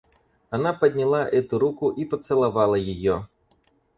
[0.49, 3.27] Она подняла эту руку и поцеловала ее.